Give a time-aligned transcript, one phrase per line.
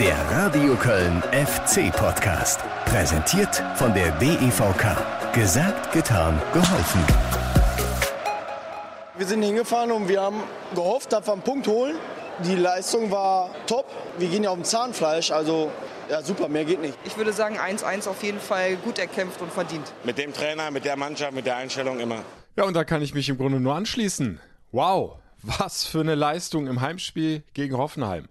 [0.00, 2.58] Der Radio Köln FC Podcast.
[2.86, 5.32] Präsentiert von der DEVK.
[5.32, 7.00] Gesagt, getan, geholfen.
[9.16, 10.42] Wir sind hingefahren und wir haben
[10.74, 11.94] gehofft, dass wir einen Punkt holen.
[12.44, 13.86] Die Leistung war top.
[14.18, 15.70] Wir gehen ja auf dem Zahnfleisch, also
[16.10, 16.98] ja super, mehr geht nicht.
[17.04, 19.92] Ich würde sagen 1-1 auf jeden Fall gut erkämpft und verdient.
[20.02, 22.24] Mit dem Trainer, mit der Mannschaft, mit der Einstellung immer.
[22.56, 24.40] Ja, und da kann ich mich im Grunde nur anschließen.
[24.72, 28.28] Wow, was für eine Leistung im Heimspiel gegen Hoffenheim.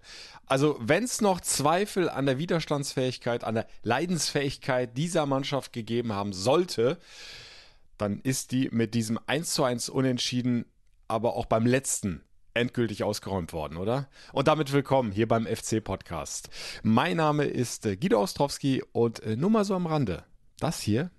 [0.48, 6.32] Also, wenn es noch Zweifel an der Widerstandsfähigkeit, an der Leidensfähigkeit dieser Mannschaft gegeben haben
[6.32, 6.98] sollte,
[7.98, 10.64] dann ist die mit diesem 1 zu 1 Unentschieden
[11.06, 12.22] aber auch beim letzten
[12.54, 14.08] endgültig ausgeräumt worden, oder?
[14.32, 16.48] Und damit willkommen hier beim FC Podcast.
[16.82, 20.24] Mein Name ist äh, Guido Ostrowski und äh, nur mal so am Rande.
[20.58, 21.10] Das hier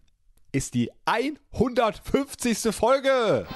[0.51, 2.73] ist die 150.
[2.73, 3.47] Folge.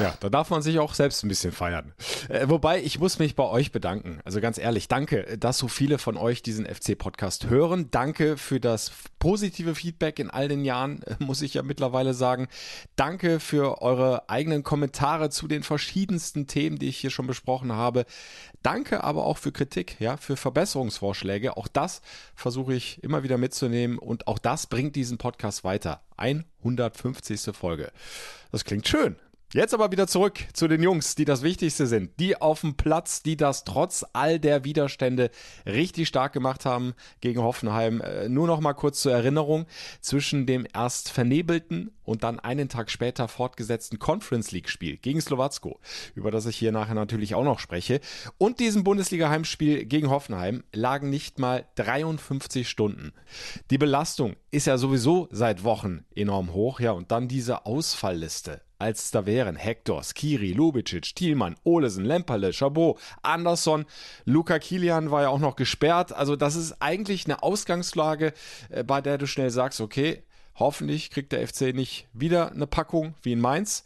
[0.00, 1.92] Ja, da darf man sich auch selbst ein bisschen feiern.
[2.28, 4.20] Äh, wobei, ich muss mich bei euch bedanken.
[4.24, 7.90] Also ganz ehrlich, danke, dass so viele von euch diesen FC-Podcast hören.
[7.90, 12.48] Danke für das positive Feedback in all den Jahren, äh, muss ich ja mittlerweile sagen.
[12.96, 18.04] Danke für eure eigenen Kommentare zu den verschiedensten Themen, die ich hier schon besprochen habe.
[18.62, 21.56] Danke aber auch für Kritik, ja, für Verbesserungsvorschläge.
[21.56, 22.02] Auch das
[22.34, 26.02] versuche ich immer wieder mitzunehmen und auch das bringt diesen Podcast weiter.
[26.16, 27.54] 150.
[27.56, 27.92] Folge.
[28.50, 29.16] Das klingt schön.
[29.54, 32.20] Jetzt aber wieder zurück zu den Jungs, die das Wichtigste sind.
[32.20, 35.30] Die auf dem Platz, die das trotz all der Widerstände
[35.64, 38.02] richtig stark gemacht haben gegen Hoffenheim.
[38.02, 39.64] Äh, nur noch mal kurz zur Erinnerung.
[40.02, 45.80] Zwischen dem erst vernebelten und dann einen Tag später fortgesetzten Conference League Spiel gegen Slowacko,
[46.14, 48.00] über das ich hier nachher natürlich auch noch spreche,
[48.36, 53.12] und diesem Bundesliga Heimspiel gegen Hoffenheim lagen nicht mal 53 Stunden.
[53.70, 59.04] Die Belastung ist ja sowieso seit Wochen enorm hoch, ja, und dann diese Ausfallliste als
[59.04, 63.86] es da wären Hector, Skiri, Lubicic, Thielmann, Olesen, Lemperle, Chabot, Anderson,
[64.24, 66.12] Luca Kilian war ja auch noch gesperrt.
[66.12, 68.32] Also das ist eigentlich eine Ausgangslage,
[68.70, 70.22] äh, bei der du schnell sagst, okay,
[70.58, 73.84] Hoffentlich kriegt der FC nicht wieder eine Packung wie in Mainz.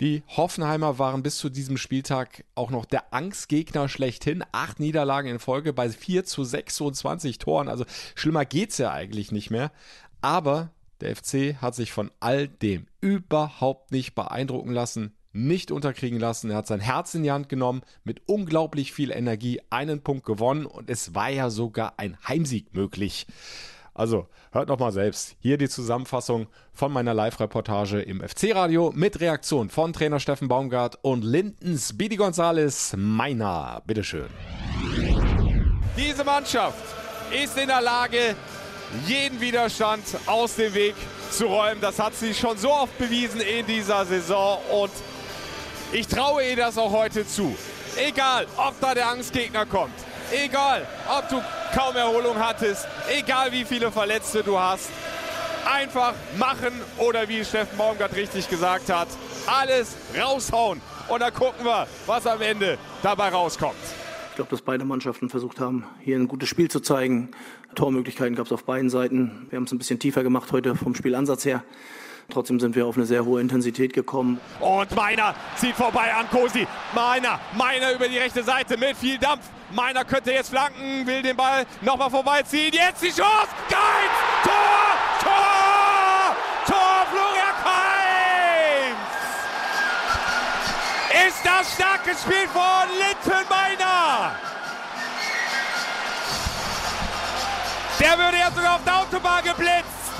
[0.00, 4.42] Die Hoffenheimer waren bis zu diesem Spieltag auch noch der Angstgegner schlechthin.
[4.50, 7.68] Acht Niederlagen in Folge bei 4 zu 26 Toren.
[7.68, 7.84] Also
[8.14, 9.70] schlimmer geht's ja eigentlich nicht mehr.
[10.22, 10.70] Aber
[11.04, 16.50] der FC hat sich von all dem überhaupt nicht beeindrucken lassen, nicht unterkriegen lassen.
[16.50, 20.66] Er hat sein Herz in die Hand genommen, mit unglaublich viel Energie einen Punkt gewonnen
[20.66, 23.26] und es war ja sogar ein Heimsieg möglich.
[23.92, 25.36] Also hört noch mal selbst.
[25.38, 31.22] Hier die Zusammenfassung von meiner Live-Reportage im FC-Radio mit Reaktion von Trainer Steffen Baumgart und
[31.22, 32.94] Linden Speedy Gonzales.
[32.96, 34.26] Meiner, bitteschön.
[35.96, 36.82] Diese Mannschaft
[37.30, 38.34] ist in der Lage,
[39.06, 40.94] jeden Widerstand aus dem Weg
[41.30, 41.80] zu räumen.
[41.80, 44.92] Das hat sie schon so oft bewiesen in dieser Saison und
[45.92, 47.56] ich traue ihr das auch heute zu.
[47.96, 49.94] Egal, ob da der Angstgegner kommt,
[50.32, 51.42] egal, ob du
[51.74, 54.88] kaum Erholung hattest, egal wie viele Verletzte du hast,
[55.64, 59.08] einfach machen oder wie Steffen Baumgart richtig gesagt hat,
[59.46, 63.74] alles raushauen und dann gucken wir, was am Ende dabei rauskommt.
[64.34, 67.30] Ich glaube, dass beide Mannschaften versucht haben, hier ein gutes Spiel zu zeigen.
[67.76, 69.46] Tormöglichkeiten gab es auf beiden Seiten.
[69.48, 71.62] Wir haben es ein bisschen tiefer gemacht heute vom Spielansatz her.
[72.30, 74.40] Trotzdem sind wir auf eine sehr hohe Intensität gekommen.
[74.58, 76.66] Und Meiner zieht vorbei an Kosi.
[76.96, 79.44] Meiner, Meiner über die rechte Seite mit viel Dampf.
[79.72, 82.72] Meiner könnte jetzt flanken, will den Ball nochmal vorbeiziehen.
[82.72, 83.50] Jetzt die Chance.
[83.68, 84.16] Keins!
[84.42, 84.98] Tor!
[85.22, 86.36] Tor!
[86.66, 88.98] Tor Florian Keins!
[91.28, 93.48] Ist das starkes Spiel von Linton
[98.04, 100.12] Der würde ja sogar auf der Autobahn geblitzt.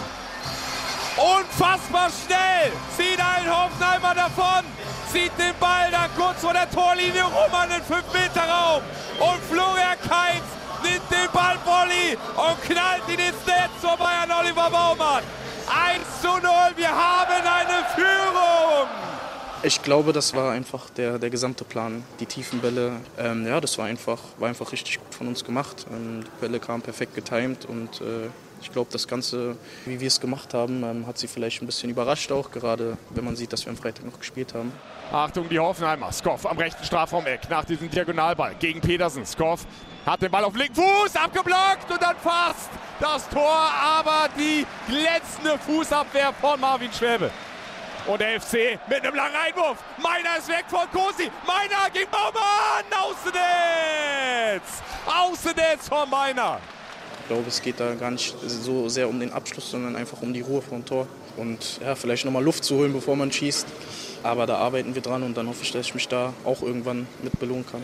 [1.18, 4.64] Unfassbar schnell zieht ein Hoffenheimer davon,
[5.12, 8.82] zieht den Ball dann kurz vor der Torlinie rum an den 5-Meter-Raum.
[9.20, 10.48] Und Florian Kainz
[10.82, 15.22] nimmt den Ballvolley und knallt ihn ins Netz vorbei an Oliver Baumann.
[15.68, 16.40] 1 zu 0,
[16.76, 18.88] wir haben eine Führung.
[19.66, 22.04] Ich glaube, das war einfach der, der gesamte Plan.
[22.20, 25.86] Die tiefen Bälle, ähm, ja, das war einfach, war einfach richtig gut von uns gemacht.
[25.90, 28.28] Ähm, die Bälle kamen perfekt getimt und äh,
[28.60, 29.56] ich glaube, das Ganze,
[29.86, 33.24] wie wir es gemacht haben, ähm, hat sie vielleicht ein bisschen überrascht auch, gerade wenn
[33.24, 34.70] man sieht, dass wir am Freitag noch gespielt haben.
[35.10, 36.12] Achtung, die Hoffenheimer.
[36.12, 39.24] Skoff am rechten Strafraum-Eck nach diesem Diagonalball gegen Petersen.
[39.24, 39.66] Skoff
[40.04, 42.68] hat den Ball auf linken Fuß abgeblockt und dann fast
[43.00, 47.30] das Tor, aber die glänzende Fußabwehr von Marvin Schwäbe.
[48.06, 49.78] Und der FC mit einem langen Einwurf.
[49.96, 51.30] Meiner ist weg von Kosi.
[51.46, 52.84] Meiner gegen Baumann.
[53.02, 54.82] Außennetz.
[55.06, 56.60] Außennetz von Meiner.
[57.22, 60.34] Ich glaube, es geht da gar nicht so sehr um den Abschluss, sondern einfach um
[60.34, 61.06] die Ruhe vom Tor.
[61.38, 63.66] Und ja, vielleicht nochmal Luft zu holen, bevor man schießt.
[64.22, 67.06] Aber da arbeiten wir dran und dann hoffe ich, dass ich mich da auch irgendwann
[67.22, 67.82] mit belohnen kann.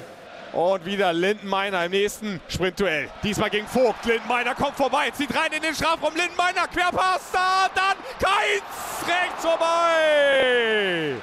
[0.52, 3.08] Und wieder Lindenmeiner im nächsten Sprintduell.
[3.22, 4.04] Diesmal gegen Vogt.
[4.04, 6.14] Lindenmeiner kommt vorbei, zieht rein in den Strafraum.
[6.16, 11.14] Lindenmeiner, Querpass, da, dann Keins, rechts vorbei.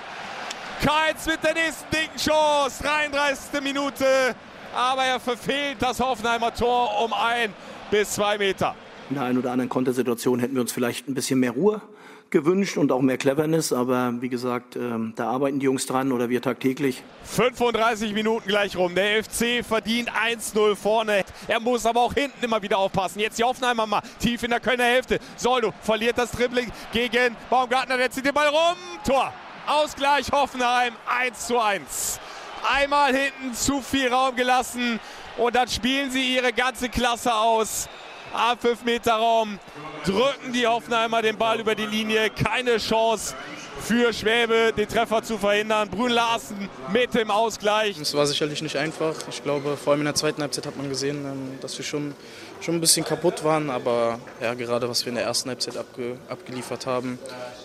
[0.81, 3.61] Keins mit der nächsten dicken Chance, 33.
[3.61, 4.35] Minute.
[4.73, 7.53] Aber er verfehlt das Hoffenheimer Tor um ein
[7.91, 8.75] bis zwei Meter.
[9.09, 11.81] In der einen oder anderen Kontersituation hätten wir uns vielleicht ein bisschen mehr Ruhe
[12.31, 13.73] gewünscht und auch mehr Cleverness.
[13.73, 17.03] Aber wie gesagt, ähm, da arbeiten die Jungs dran oder wir tagtäglich.
[17.23, 18.95] 35 Minuten gleich rum.
[18.95, 21.23] Der FC verdient 1-0 vorne.
[21.47, 23.19] Er muss aber auch hinten immer wieder aufpassen.
[23.19, 25.19] Jetzt die Hoffenheimer mal tief in der Kölner Hälfte.
[25.35, 27.97] Soldo verliert das Dribbling gegen Baumgartner.
[27.97, 28.77] Der zieht den Ball rum.
[29.05, 29.33] Tor.
[29.67, 32.19] Ausgleich Hoffenheim 1 zu 1.
[32.73, 34.99] Einmal hinten zu viel Raum gelassen
[35.37, 37.87] und dann spielen sie ihre ganze Klasse aus.
[38.37, 39.57] Am 5 Meter Raum
[40.05, 42.29] drücken die Hoffenheimer den Ball über die Linie.
[42.29, 43.33] Keine Chance
[43.81, 45.89] für Schwäbe, den Treffer zu verhindern.
[45.89, 47.99] Brünn Larsen mit dem Ausgleich.
[47.99, 49.15] Es war sicherlich nicht einfach.
[49.27, 52.13] Ich glaube, vor allem in der zweiten Halbzeit hat man gesehen, ähm, dass wir schon,
[52.61, 53.69] schon ein bisschen kaputt waren.
[53.69, 57.19] Aber ja, gerade was wir in der ersten Halbzeit abge, abgeliefert haben,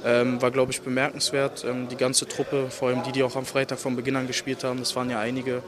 [0.04, 1.64] ähm, war, glaube ich, bemerkenswert.
[1.64, 4.64] Ähm, die ganze Truppe, vor allem die, die auch am Freitag von Beginn an gespielt
[4.64, 5.62] haben, das waren ja einige,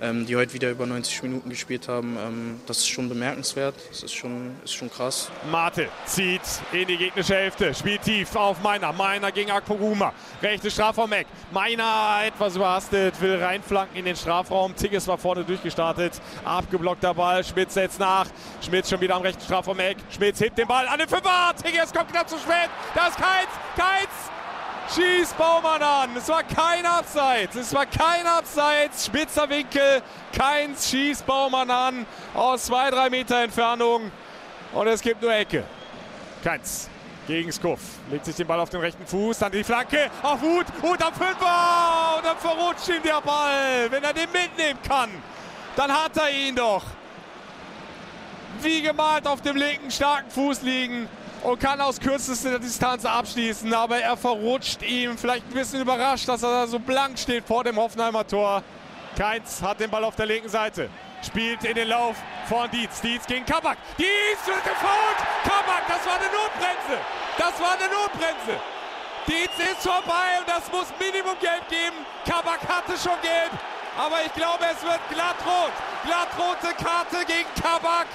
[0.00, 2.16] ähm, die heute wieder über 90 Minuten gespielt haben.
[2.16, 3.74] Ähm, das ist schon bemerkenswert.
[3.88, 5.30] Das ist schon, ist schon krass.
[5.50, 6.42] Mate zieht
[6.72, 8.92] in die gegnerische Hälfte, spielt tief auf Meiner.
[8.92, 10.12] Meiner gegen Akpoguma.
[10.42, 11.26] Rechte Strafraum Eck.
[11.52, 14.74] Meiner etwas überhastet, will reinflanken in den Strafraum.
[14.76, 16.12] Tigges war vorne durchgestartet.
[16.44, 17.44] Abgeblockter Ball.
[17.44, 18.26] Schmitz setzt nach.
[18.68, 19.96] Schmitz schon wieder am rechten Strafraum Eck.
[20.10, 21.54] Schmitz hebt den Ball an den Fünfer.
[21.62, 22.68] Tigges kommt knapp zu spät.
[22.94, 23.48] Da ist Keins.
[23.74, 26.10] Keins schießt Baumann an.
[26.14, 27.56] Es war kein Abseits.
[27.56, 29.06] Es war kein Abseits.
[29.06, 30.02] Spitzer Winkel.
[30.36, 34.10] Keins schießt Baumann an aus zwei, drei Meter Entfernung.
[34.74, 35.64] Und es gibt nur Ecke.
[36.44, 36.90] Keins
[37.26, 37.80] gegen Skuff.
[38.10, 41.14] Legt sich den Ball auf den rechten Fuß, dann die Flanke auf Hut, Hut am
[41.14, 43.90] Fünfer und dann verrutscht ihm der Ball.
[43.90, 45.10] Wenn er den mitnehmen kann,
[45.74, 46.82] dann hat er ihn doch.
[48.60, 51.08] Wie gemalt auf dem linken starken Fuß liegen
[51.44, 55.16] und kann aus kürzester Distanz abschließen, aber er verrutscht ihm.
[55.16, 58.62] Vielleicht ein bisschen überrascht, dass er da so blank steht vor dem Hoffenheimer Tor.
[59.16, 60.90] Keins hat den Ball auf der linken Seite.
[61.24, 62.16] Spielt in den Lauf
[62.48, 63.00] von Dietz.
[63.00, 63.78] Dietz gegen Kabak.
[63.96, 65.18] Dietz wird gefault.
[65.44, 66.98] Kabak, das war eine Notbremse.
[67.36, 68.60] Das war eine Notbremse.
[69.26, 71.96] Dietz ist vorbei und das muss Minimum Gelb geben.
[72.24, 73.52] Kabak hatte schon Gelb.
[73.98, 75.72] Aber ich glaube, es wird glattrot.
[76.04, 78.06] Glattrote Karte gegen Kabak,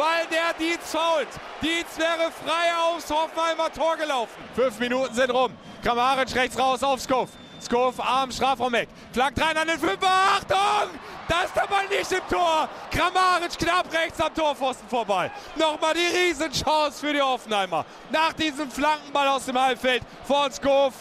[0.00, 1.28] weil der Dietz fault.
[1.60, 4.42] Dietz wäre frei aufs Hoffenheimer Tor gelaufen.
[4.54, 5.52] Fünf Minuten sind rum.
[5.82, 7.28] Kramaric rechts raus auf Skoff.
[7.60, 8.88] Skoff am Strafraumeck.
[9.12, 10.08] Flankt rein an den Fünfer.
[10.08, 10.98] Achtung!
[11.28, 12.68] Da ist der Ball nicht im Tor.
[12.90, 15.30] Kramaric knapp rechts am Torpfosten vorbei.
[15.56, 17.84] Nochmal die Riesenchance für die Hoffenheimer.
[18.10, 20.94] Nach diesem Flankenball aus dem Halbfeld von Skoff.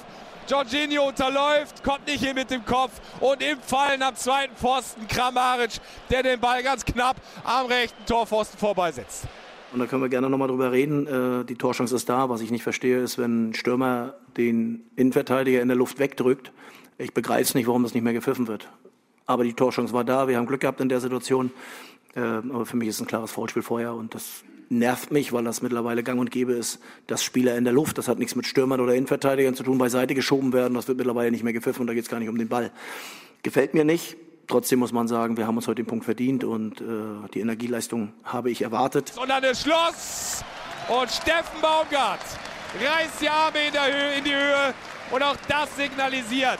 [0.49, 5.79] Jorginho unterläuft, kommt nicht hin mit dem Kopf und im Fallen am zweiten Pfosten Kramaric,
[6.09, 9.25] der den Ball ganz knapp am rechten Torpfosten vorbeisetzt.
[9.71, 11.05] Und da können wir gerne nochmal drüber reden.
[11.41, 12.29] Äh, die Torchance ist da.
[12.29, 16.51] Was ich nicht verstehe, ist, wenn ein Stürmer den Innenverteidiger in der Luft wegdrückt.
[16.97, 18.67] Ich begreife es nicht, warum das nicht mehr gepfiffen wird.
[19.27, 20.27] Aber die Torchance war da.
[20.27, 21.51] Wir haben Glück gehabt in der Situation.
[22.15, 25.61] Äh, aber für mich ist ein klares Foulspiel vorher und das nervt mich, weil das
[25.61, 28.79] mittlerweile gang und gäbe ist, dass Spieler in der Luft, das hat nichts mit Stürmern
[28.79, 30.75] oder Innenverteidigern zu tun, beiseite geschoben werden.
[30.75, 32.71] Das wird mittlerweile nicht mehr gepfiffen und da geht es gar nicht um den Ball.
[33.43, 34.15] Gefällt mir nicht.
[34.47, 36.83] Trotzdem muss man sagen, wir haben uns heute den Punkt verdient und äh,
[37.33, 39.09] die Energieleistung habe ich erwartet.
[39.13, 40.43] Sondern es Schloss
[40.87, 42.19] und Steffen Baumgart
[42.83, 44.73] reißt die Arme in, Höhe, in die Höhe
[45.11, 46.59] und auch das signalisiert,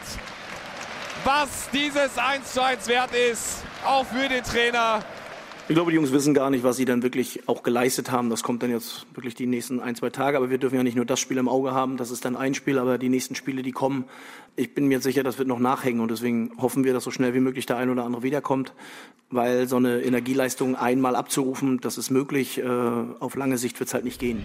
[1.23, 5.03] was dieses 1 zu 1 wert ist, auch für den Trainer.
[5.69, 8.31] Ich glaube, die Jungs wissen gar nicht, was sie dann wirklich auch geleistet haben.
[8.31, 10.35] Das kommt dann jetzt wirklich die nächsten ein, zwei Tage.
[10.35, 11.95] Aber wir dürfen ja nicht nur das Spiel im Auge haben.
[11.95, 14.05] Das ist dann ein Spiel, aber die nächsten Spiele, die kommen,
[14.55, 16.01] ich bin mir sicher, das wird noch nachhängen.
[16.01, 18.73] Und deswegen hoffen wir, dass so schnell wie möglich der ein oder andere wiederkommt.
[19.29, 22.57] Weil so eine Energieleistung einmal abzurufen, das ist möglich.
[22.57, 24.43] Äh, auf lange Sicht wird es halt nicht gehen.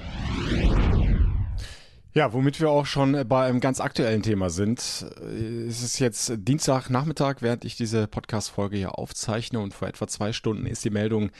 [2.17, 4.79] Ja, womit wir auch schon bei einem ganz aktuellen Thema sind.
[4.79, 10.67] Es ist jetzt Dienstagnachmittag, während ich diese Podcast-Folge hier aufzeichne und vor etwa zwei Stunden
[10.67, 11.33] ist die Meldung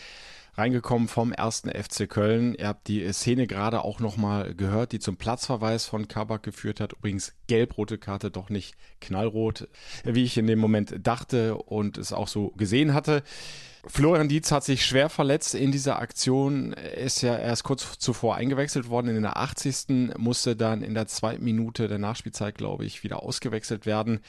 [0.55, 2.57] reingekommen vom ersten FC Köln.
[2.57, 6.93] Ihr habt die Szene gerade auch nochmal gehört, die zum Platzverweis von Kabak geführt hat.
[6.95, 9.69] Übrigens gelb-rote Karte, doch nicht knallrot,
[10.03, 13.23] wie ich in dem Moment dachte und es auch so gesehen hatte.
[13.87, 18.89] Florian Dietz hat sich schwer verletzt in dieser Aktion, ist ja erst kurz zuvor eingewechselt
[18.89, 19.15] worden.
[19.15, 20.17] In der 80.
[20.17, 24.21] musste dann in der zweiten Minute der Nachspielzeit, glaube ich, wieder ausgewechselt werden.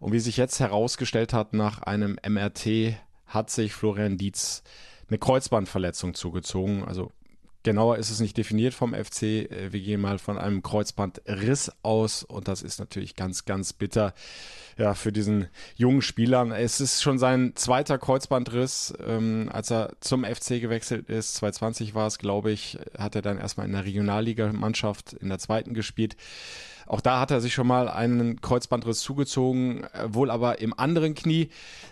[0.00, 2.94] Und wie sich jetzt herausgestellt hat, nach einem MRT
[3.26, 4.62] hat sich Florian Dietz
[5.08, 6.84] eine Kreuzbandverletzung zugezogen.
[6.84, 7.10] Also
[7.62, 9.22] Genauer ist es nicht definiert vom FC.
[9.22, 14.14] Äh, wir gehen mal von einem Kreuzbandriss aus und das ist natürlich ganz, ganz bitter
[14.78, 16.46] ja, für diesen jungen Spieler.
[16.58, 21.34] Es ist schon sein zweiter Kreuzbandriss, ähm, als er zum FC gewechselt ist.
[21.34, 25.74] 2020 war es, glaube ich, hat er dann erstmal in der Regionalligamannschaft in der zweiten
[25.74, 26.16] gespielt.
[26.90, 31.14] Auch da hat er sich schon mal einen Kreuzbandriss zugezogen, äh, wohl aber im anderen
[31.14, 31.48] Knie.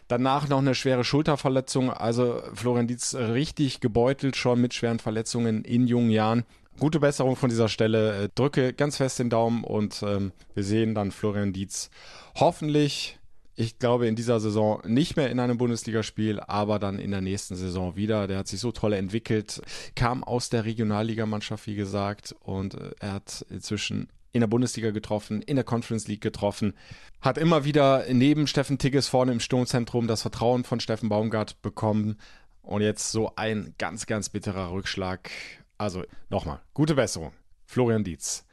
[0.08, 1.90] Danach noch eine schwere Schulterverletzung.
[1.92, 6.42] Also Florian Dietz richtig gebeutelt schon mit schweren Verletzungen in jungen Jahren.
[6.80, 8.24] Gute Besserung von dieser Stelle.
[8.24, 11.90] Äh, drücke ganz fest den Daumen und ähm, wir sehen dann Florian Dietz
[12.34, 13.20] hoffentlich
[13.60, 17.56] ich glaube, in dieser Saison nicht mehr in einem Bundesligaspiel, aber dann in der nächsten
[17.56, 18.28] Saison wieder.
[18.28, 19.60] Der hat sich so toll entwickelt,
[19.96, 25.42] kam aus der Regionalligamannschaft, wie gesagt, und äh, er hat inzwischen in der Bundesliga getroffen,
[25.42, 26.74] in der Conference League getroffen,
[27.20, 32.18] hat immer wieder neben Steffen Tigges vorne im Sturmzentrum das Vertrauen von Steffen Baumgart bekommen
[32.62, 35.30] und jetzt so ein ganz, ganz bitterer Rückschlag.
[35.78, 37.32] Also nochmal, gute Besserung.
[37.64, 38.44] Florian Dietz.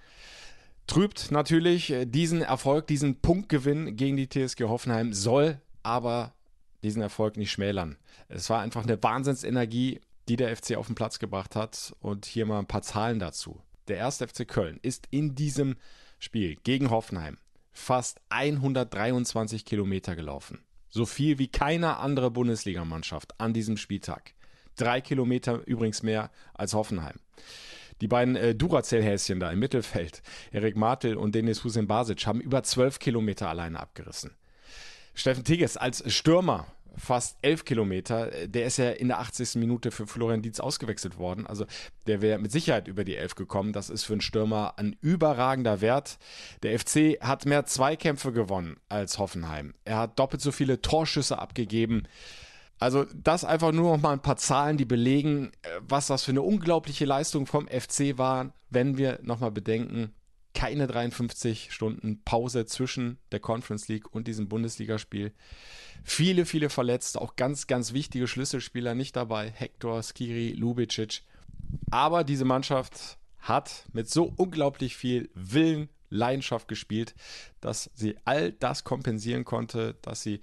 [0.88, 6.34] Trübt natürlich diesen Erfolg, diesen Punktgewinn gegen die TSG Hoffenheim, soll aber
[6.84, 7.98] diesen Erfolg nicht schmälern.
[8.28, 11.96] Es war einfach eine Wahnsinnsenergie, die der FC auf den Platz gebracht hat.
[12.00, 14.18] Und hier mal ein paar Zahlen dazu der 1.
[14.18, 15.76] FC Köln ist in diesem
[16.20, 17.38] Spiel gegen Hoffenheim
[17.72, 20.64] fast 123 Kilometer gelaufen.
[20.90, 24.34] So viel wie keine andere Bundesligamannschaft an diesem Spieltag.
[24.78, 27.20] Drei Kilometer übrigens mehr als Hoffenheim.
[28.02, 32.64] Die beiden äh, Duracell-Häschen da im Mittelfeld, Erik Martel und Denis Hussein Basic, haben über
[32.64, 34.32] 12 Kilometer alleine abgerissen.
[35.14, 38.48] Steffen Tigges als Stürmer fast elf Kilometer.
[38.48, 39.56] Der ist ja in der 80.
[39.56, 41.48] Minute für Florian Dietz ausgewechselt worden.
[41.48, 41.66] Also
[42.08, 43.74] der wäre mit Sicherheit über die elf gekommen.
[43.74, 46.18] Das ist für einen Stürmer ein überragender Wert.
[46.64, 49.74] Der FC hat mehr Zweikämpfe gewonnen als Hoffenheim.
[49.84, 52.04] Er hat doppelt so viele Torschüsse abgegeben.
[52.78, 56.32] Also das einfach nur noch mal ein paar Zahlen, die belegen, äh, was das für
[56.32, 60.14] eine unglaubliche Leistung vom FC war, wenn wir noch mal bedenken,
[60.56, 65.34] keine 53 Stunden Pause zwischen der Conference League und diesem Bundesligaspiel.
[66.04, 69.52] Viele, viele Verletzte, auch ganz, ganz wichtige Schlüsselspieler nicht dabei.
[69.52, 71.22] Hector, Skiri, Lubicic.
[71.92, 77.14] Aber diese Mannschaft hat mit so unglaublich viel Willen, Leidenschaft gespielt,
[77.62, 80.40] dass sie all das kompensieren konnte, dass sie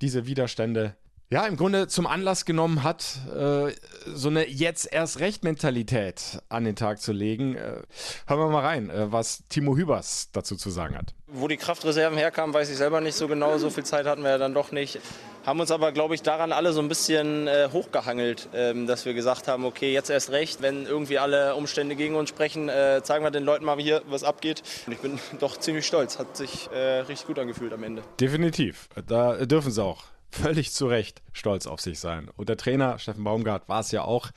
[0.00, 0.96] diese Widerstände
[1.30, 3.72] ja, im Grunde zum Anlass genommen hat, äh,
[4.06, 7.56] so eine jetzt erst recht Mentalität an den Tag zu legen.
[7.56, 7.82] Äh,
[8.26, 11.14] hören wir mal rein, äh, was Timo Hübers dazu zu sagen hat.
[11.26, 13.56] Wo die Kraftreserven herkamen, weiß ich selber nicht so genau.
[13.58, 15.00] So viel Zeit hatten wir ja dann doch nicht.
[15.46, 19.14] Haben uns aber, glaube ich, daran alle so ein bisschen äh, hochgehangelt, ähm, dass wir
[19.14, 23.24] gesagt haben, okay, jetzt erst recht, wenn irgendwie alle Umstände gegen uns sprechen, äh, zeigen
[23.24, 24.62] wir den Leuten mal hier, was abgeht.
[24.86, 28.02] Und ich bin doch ziemlich stolz, hat sich äh, richtig gut angefühlt am Ende.
[28.20, 32.30] Definitiv, da dürfen sie auch völlig zu Recht stolz auf sich sein.
[32.36, 34.30] Und der Trainer Steffen Baumgart war es ja auch,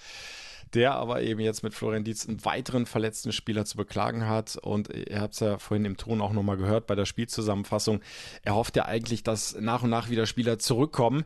[0.74, 4.58] der aber eben jetzt mit Florian Dietz einen weiteren verletzten Spieler zu beklagen hat.
[4.58, 8.02] Und ihr habt es ja vorhin im Ton auch nochmal gehört bei der Spielzusammenfassung.
[8.44, 11.24] Er hofft ja eigentlich, dass nach und nach wieder Spieler zurückkommen.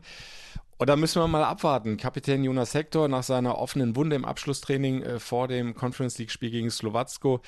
[0.82, 1.96] Und da müssen wir mal abwarten.
[1.96, 6.72] Kapitän Jonas Hector nach seiner offenen Wunde im Abschlusstraining äh, vor dem Conference League-Spiel gegen
[6.72, 7.40] Slowacko,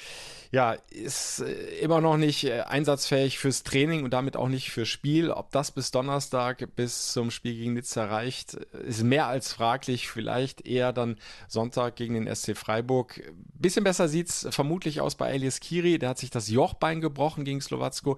[0.52, 4.86] ja, ist äh, immer noch nicht äh, einsatzfähig fürs Training und damit auch nicht fürs
[4.86, 5.32] Spiel.
[5.32, 10.08] Ob das bis Donnerstag, bis zum Spiel gegen Nizza reicht, ist mehr als fraglich.
[10.08, 11.16] Vielleicht eher dann
[11.48, 13.20] Sonntag gegen den SC Freiburg.
[13.54, 15.98] Bisschen besser sieht es vermutlich aus bei Elias Kiri.
[15.98, 18.16] Der hat sich das Jochbein gebrochen gegen Slowacko,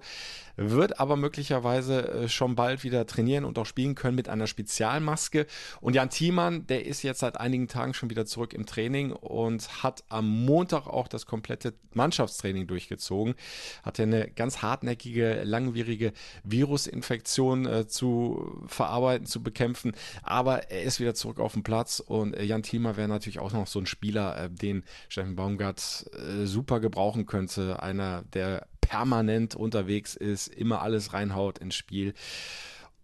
[0.57, 5.06] wird aber möglicherweise schon bald wieder trainieren und auch spielen können mit einer Spezialmannschaft.
[5.07, 5.47] Maske.
[5.81, 9.83] Und Jan Thiemann, der ist jetzt seit einigen Tagen schon wieder zurück im Training und
[9.83, 13.35] hat am Montag auch das komplette Mannschaftstraining durchgezogen.
[13.83, 19.93] Hatte eine ganz hartnäckige, langwierige Virusinfektion äh, zu verarbeiten, zu bekämpfen.
[20.21, 23.53] Aber er ist wieder zurück auf dem Platz und äh, Jan Thiemann wäre natürlich auch
[23.53, 27.81] noch so ein Spieler, äh, den Steffen Baumgart äh, super gebrauchen könnte.
[27.81, 32.13] Einer, der permanent unterwegs ist, immer alles reinhaut ins Spiel.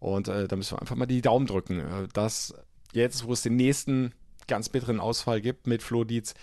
[0.03, 2.53] Und äh, da müssen wir einfach mal die Daumen drücken, äh, dass
[2.91, 4.11] jetzt, wo es den nächsten
[4.47, 6.33] ganz bitteren Ausfall gibt mit Flo Dietz,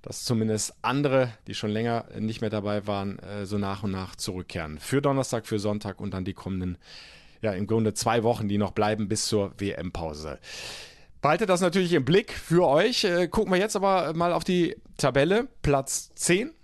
[0.00, 4.16] dass zumindest andere, die schon länger nicht mehr dabei waren, äh, so nach und nach
[4.16, 4.78] zurückkehren.
[4.78, 6.78] Für Donnerstag, für Sonntag und dann die kommenden,
[7.42, 10.38] ja, im Grunde zwei Wochen, die noch bleiben bis zur WM-Pause.
[11.20, 13.04] Behaltet das natürlich im Blick für euch.
[13.04, 15.46] Äh, gucken wir jetzt aber mal auf die Tabelle.
[15.60, 16.54] Platz 10.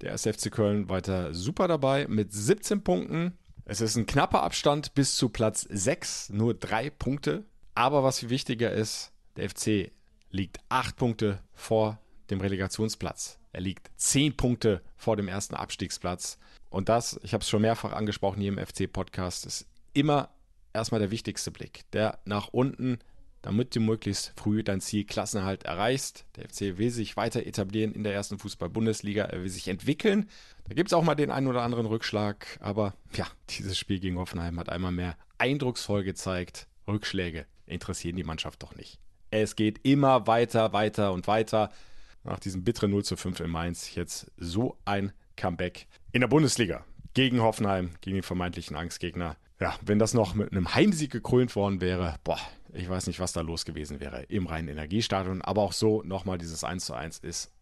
[0.00, 3.36] Der SFC Köln weiter super dabei mit 17 Punkten.
[3.66, 7.44] Es ist ein knapper Abstand bis zu Platz 6, nur drei Punkte.
[7.74, 9.90] Aber was viel wichtiger ist, der FC
[10.30, 13.38] liegt acht Punkte vor dem Relegationsplatz.
[13.52, 16.38] Er liegt zehn Punkte vor dem ersten Abstiegsplatz.
[16.68, 20.28] Und das, ich habe es schon mehrfach angesprochen hier im FC-Podcast, ist immer
[20.74, 21.90] erstmal der wichtigste Blick.
[21.92, 22.98] Der nach unten
[23.44, 26.24] damit du möglichst früh dein Ziel Klassenerhalt erreichst.
[26.36, 30.30] Der FC will sich weiter etablieren in der ersten Fußball-Bundesliga, er will sich entwickeln.
[30.66, 34.18] Da gibt es auch mal den einen oder anderen Rückschlag, aber ja, dieses Spiel gegen
[34.18, 38.98] Hoffenheim hat einmal mehr eindrucksvoll gezeigt, Rückschläge interessieren die Mannschaft doch nicht.
[39.30, 41.70] Es geht immer weiter, weiter und weiter.
[42.22, 46.86] Nach diesem bitteren 0 zu 5 in Mainz jetzt so ein Comeback in der Bundesliga
[47.12, 49.36] gegen Hoffenheim, gegen den vermeintlichen Angstgegner.
[49.60, 52.40] Ja, wenn das noch mit einem Heimsieg gekrönt worden wäre, boah,
[52.74, 55.42] ich weiß nicht, was da los gewesen wäre im reinen Energiestadion.
[55.42, 57.52] Aber auch so nochmal dieses 1 zu 1 ist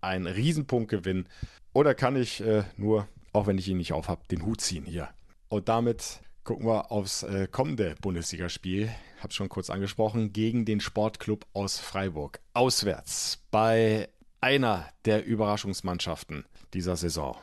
[0.00, 1.26] ein Riesenpunktgewinn.
[1.72, 5.08] Oder kann ich äh, nur, auch wenn ich ihn nicht aufhab, den Hut ziehen hier.
[5.48, 8.90] Und damit gucken wir aufs äh, kommende Bundesligaspiel.
[9.20, 12.40] Hab's schon kurz angesprochen, gegen den Sportclub aus Freiburg.
[12.54, 14.08] Auswärts bei
[14.40, 16.44] einer der Überraschungsmannschaften
[16.74, 17.36] dieser Saison.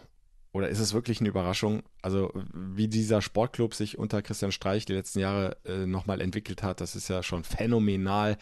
[0.56, 1.84] Oder ist es wirklich eine Überraschung?
[2.02, 6.80] Also, wie dieser Sportclub sich unter Christian Streich die letzten Jahre äh, nochmal entwickelt hat,
[6.80, 8.38] das ist ja schon phänomenal.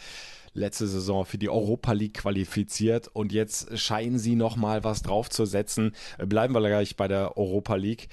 [0.53, 5.95] Letzte Saison für die Europa League qualifiziert und jetzt scheinen sie nochmal was draufzusetzen.
[6.19, 8.09] Bleiben wir gleich bei der Europa League.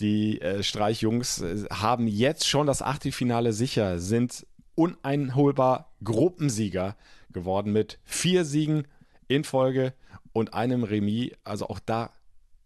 [0.00, 6.94] Die äh, Streichjungs äh, haben jetzt schon das Achtelfinale sicher, sind uneinholbar Gruppensieger
[7.32, 8.86] geworden mit vier Siegen
[9.28, 9.94] in Folge
[10.34, 11.30] und einem Remis.
[11.42, 12.10] Also auch da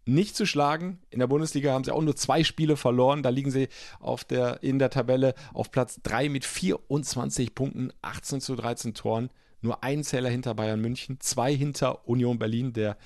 [0.05, 0.99] nicht zu schlagen.
[1.09, 3.23] In der Bundesliga haben sie auch nur zwei Spiele verloren.
[3.23, 3.67] Da liegen sie
[3.99, 9.29] auf der, in der Tabelle auf Platz 3 mit 24 Punkten, 18 zu 13 Toren.
[9.61, 12.97] Nur ein Zähler hinter Bayern München, zwei hinter Union Berlin, der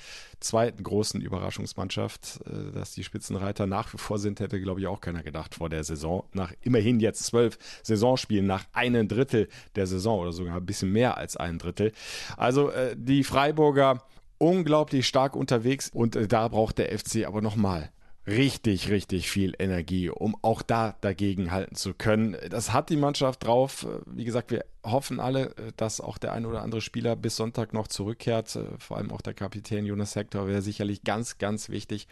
[0.41, 2.41] zweiten großen Überraschungsmannschaft.
[2.45, 5.69] Äh, dass die Spitzenreiter nach wie vor sind, hätte, glaube ich, auch keiner gedacht vor
[5.69, 6.25] der Saison.
[6.33, 11.15] Nach immerhin jetzt zwölf Saisonspielen, nach einem Drittel der Saison oder sogar ein bisschen mehr
[11.15, 11.93] als ein Drittel.
[12.35, 14.03] Also äh, die Freiburger
[14.39, 17.91] unglaublich stark unterwegs und äh, da braucht der FC aber nochmal
[18.25, 22.37] richtig, richtig viel Energie, um auch da dagegen halten zu können.
[22.49, 23.87] Das hat die Mannschaft drauf.
[24.05, 27.73] Wie gesagt, wir hoffen alle, äh, dass auch der ein oder andere Spieler bis Sonntag
[27.73, 28.55] noch zurückkehrt.
[28.55, 32.07] Äh, vor allem auch der Kapitän Jonas Hector wäre sicherlich ganz, ganz wichtig.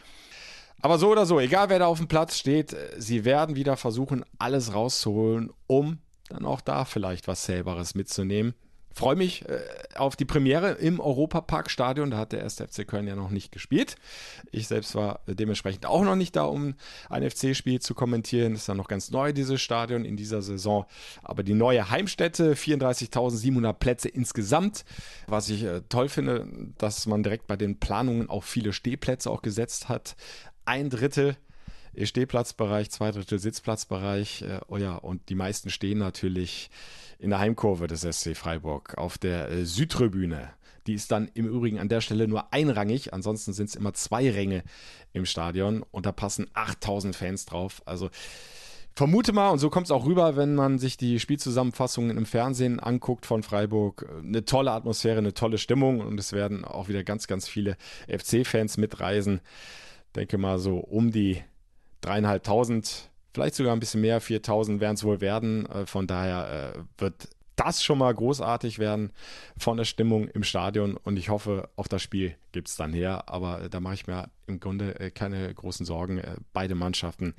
[0.82, 4.24] Aber so oder so, egal wer da auf dem Platz steht, sie werden wieder versuchen,
[4.38, 5.98] alles rauszuholen, um
[6.30, 8.54] dann auch da vielleicht was Selberes mitzunehmen
[8.98, 9.60] freue mich äh,
[9.96, 12.12] auf die Premiere im Europapark-Stadion.
[12.12, 12.56] Da hat der 1.
[12.56, 13.96] FC Köln ja noch nicht gespielt.
[14.52, 16.74] Ich selbst war dementsprechend auch noch nicht da, um
[17.10, 18.54] ein FC-Spiel zu kommentieren.
[18.54, 20.86] Das ist ja noch ganz neu, dieses Stadion in dieser Saison.
[21.22, 24.84] Aber die neue Heimstätte, 34.700 Plätze insgesamt.
[25.28, 29.44] Was ich äh, toll finde, dass man direkt bei den Planungen auch viele Stehplätze auch
[29.44, 30.16] gesetzt hat.
[30.66, 31.38] Ein Drittel
[32.06, 34.44] Stehplatzbereich, zwei Drittel Sitzplatzbereich.
[34.44, 36.70] Äh, oh ja, und die meisten stehen natürlich
[37.20, 40.50] in der Heimkurve des SC Freiburg auf der äh, Südtribüne.
[40.88, 44.30] Die ist dann im Übrigen an der Stelle nur einrangig, ansonsten sind es immer zwei
[44.32, 44.64] Ränge
[45.12, 47.82] im Stadion und da passen 8000 Fans drauf.
[47.86, 48.10] Also
[48.96, 52.80] vermute mal, und so kommt es auch rüber, wenn man sich die Spielzusammenfassungen im Fernsehen
[52.80, 57.28] anguckt von Freiburg, eine tolle Atmosphäre, eine tolle Stimmung und es werden auch wieder ganz,
[57.28, 57.76] ganz viele
[58.08, 59.42] FC-Fans mitreisen.
[60.16, 61.44] Denke mal so um die
[62.00, 65.66] dreieinhalbtausend vielleicht sogar ein bisschen mehr, 4000 werden es wohl werden.
[65.68, 69.12] Äh, von daher äh, wird das schon mal großartig werden
[69.58, 73.24] von der Stimmung im Stadion und ich hoffe, auch das Spiel gibt es dann her,
[73.28, 76.22] aber äh, da mache ich mir im Grunde keine großen Sorgen.
[76.54, 77.34] Beide Mannschaften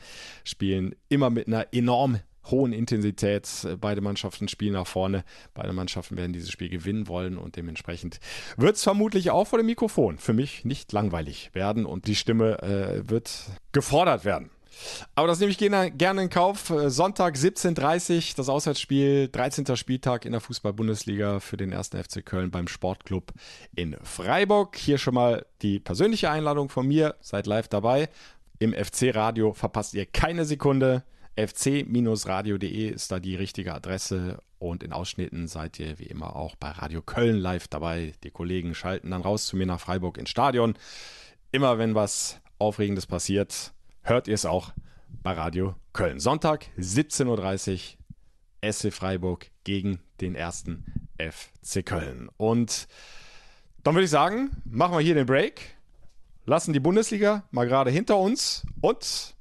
[0.44, 2.18] spielen immer mit einer enorm
[2.50, 3.48] hohen Intensität.
[3.80, 5.24] Beide Mannschaften spielen nach vorne.
[5.54, 8.20] Beide Mannschaften werden dieses Spiel gewinnen wollen und dementsprechend
[8.56, 12.62] wird es vermutlich auch vor dem Mikrofon für mich nicht langweilig werden und die Stimme
[12.62, 13.30] äh, wird
[13.72, 14.50] gefordert werden.
[15.14, 16.70] Aber das nehme ich gerne in Kauf.
[16.70, 19.76] Äh, Sonntag 17.30 das Auswärtsspiel, 13.
[19.76, 21.88] Spieltag in der Fußball-Bundesliga für den 1.
[21.88, 23.32] FC Köln beim Sportclub
[23.74, 24.76] in Freiburg.
[24.76, 27.16] Hier schon mal die persönliche Einladung von mir.
[27.20, 28.08] Seid live dabei.
[28.58, 31.04] Im FC-Radio verpasst ihr keine Sekunde.
[31.36, 36.70] fc-radio.de ist da die richtige Adresse und in Ausschnitten seid ihr wie immer auch bei
[36.70, 38.12] Radio Köln live dabei.
[38.24, 40.74] Die Kollegen schalten dann raus zu mir nach Freiburg ins Stadion.
[41.52, 43.72] Immer wenn was Aufregendes passiert,
[44.08, 44.72] hört ihr es auch
[45.22, 46.18] bei Radio Köln.
[46.18, 47.96] Sonntag 17.30
[48.62, 52.30] Uhr SC Freiburg gegen den ersten FC Köln.
[52.38, 52.88] Und
[53.82, 55.76] dann würde ich sagen, machen wir hier den Break,
[56.46, 59.34] lassen die Bundesliga mal gerade hinter uns und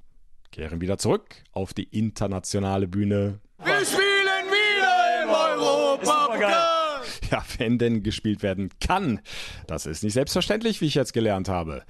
[0.51, 3.39] kehren wieder zurück auf die internationale Bühne.
[3.63, 6.27] Wir spielen wieder im Europa.
[7.31, 9.21] Ja, wenn denn gespielt werden kann.
[9.65, 11.83] Das ist nicht selbstverständlich, wie ich jetzt gelernt habe.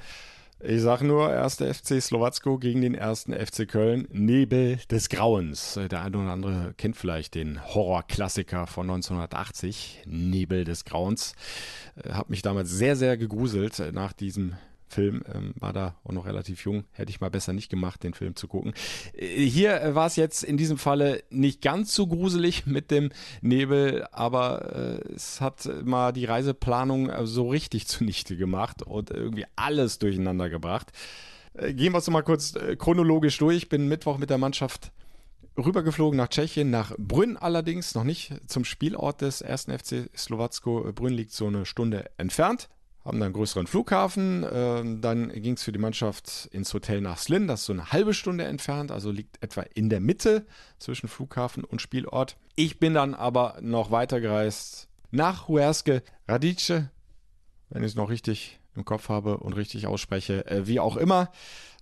[0.60, 1.58] Ich sage nur, 1.
[1.58, 3.26] FC Slowacko gegen den 1.
[3.26, 4.08] FC Köln.
[4.12, 5.80] Nebel des Grauens.
[5.91, 10.02] Der eine oder andere kennt vielleicht den Horrorklassiker von 1980.
[10.08, 11.36] Nebel des Grauens.
[12.10, 14.56] Hab mich damals sehr, sehr gegruselt nach diesem
[14.88, 15.23] Film.
[15.34, 16.86] Ähm, war da auch noch relativ jung.
[16.91, 18.73] Hätte ich mal besser nicht gemacht, den Film zu gucken.
[19.13, 23.12] Äh, hier äh, war es jetzt in diesem Falle nicht ganz so gruselig mit dem
[23.41, 29.45] Nebel, aber äh, es hat mal die Reiseplanung äh, so richtig zunichte gemacht und irgendwie
[29.56, 30.91] alles durcheinander gebracht.
[31.54, 33.67] Gehen wir es mal kurz chronologisch durch.
[33.67, 34.91] Bin Mittwoch mit der Mannschaft
[35.58, 40.91] rübergeflogen nach Tschechien, nach Brünn allerdings, noch nicht zum Spielort des ersten FC Slowacko.
[40.93, 42.69] Brünn liegt so eine Stunde entfernt
[43.08, 44.43] haben dann einen größeren Flughafen.
[44.43, 47.91] Äh, dann ging es für die Mannschaft ins Hotel nach Slin, das ist so eine
[47.91, 50.46] halbe Stunde entfernt, also liegt etwa in der Mitte
[50.78, 52.36] zwischen Flughafen und Spielort.
[52.56, 56.89] Ich bin dann aber noch weitergereist nach Huerske Radice,
[57.70, 61.32] wenn ich es noch richtig im Kopf habe und richtig ausspreche, äh, wie auch immer.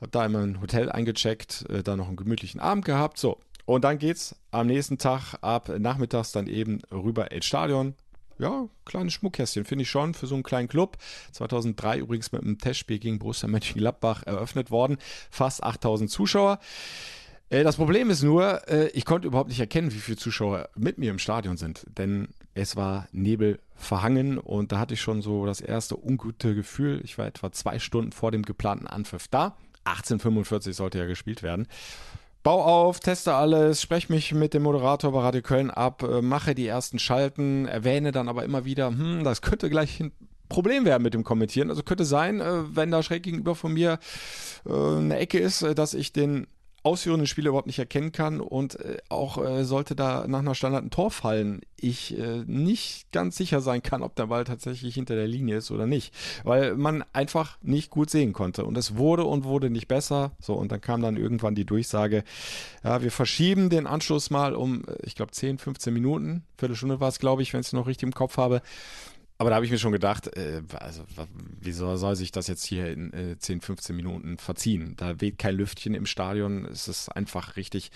[0.02, 3.18] Hab da in mein Hotel eingecheckt, äh, da noch einen gemütlichen Abend gehabt.
[3.18, 7.96] So, und dann geht's am nächsten Tag ab nachmittags dann eben rüber ins Stadion
[8.38, 10.98] ja, kleines Schmuckkästchen, finde ich schon, für so einen kleinen Club.
[11.32, 14.98] 2003 übrigens mit einem Testspiel gegen Borussia Mönchengladbach eröffnet worden.
[15.30, 16.60] Fast 8000 Zuschauer.
[17.50, 20.98] Äh, das Problem ist nur, äh, ich konnte überhaupt nicht erkennen, wie viele Zuschauer mit
[20.98, 25.46] mir im Stadion sind, denn es war Nebel verhangen und da hatte ich schon so
[25.46, 27.02] das erste ungute Gefühl.
[27.04, 29.58] Ich war etwa zwei Stunden vor dem geplanten Anpfiff da.
[29.84, 31.68] 1845 sollte ja gespielt werden.
[32.46, 36.54] Bau auf, teste alles, spreche mich mit dem Moderator bei Radio Köln ab, äh, mache
[36.54, 40.12] die ersten Schalten, erwähne dann aber immer wieder, hm, das könnte gleich ein
[40.48, 41.72] Problem werden mit dem Kommentieren.
[41.72, 43.98] Also könnte sein, äh, wenn da schräg gegenüber von mir
[44.68, 46.46] äh, eine Ecke ist, dass ich den
[46.86, 50.84] ausführenden Spieler überhaupt nicht erkennen kann und äh, auch äh, sollte da nach einer Standard
[50.84, 55.16] ein Tor fallen, ich äh, nicht ganz sicher sein kann, ob der Ball tatsächlich hinter
[55.16, 59.26] der Linie ist oder nicht, weil man einfach nicht gut sehen konnte und es wurde
[59.26, 60.32] und wurde nicht besser.
[60.40, 62.24] So und dann kam dann irgendwann die Durchsage,
[62.84, 67.10] ja, wir verschieben den Anschluss mal um, äh, ich glaube 10, 15 Minuten, Viertelstunde war
[67.10, 68.62] es, glaube ich, wenn ich es noch richtig im Kopf habe.
[69.38, 71.04] Aber da habe ich mir schon gedacht, äh, also
[71.60, 74.94] wieso soll sich das jetzt hier in äh, 10, 15 Minuten verziehen?
[74.96, 77.92] Da weht kein Lüftchen im Stadion, es ist einfach richtig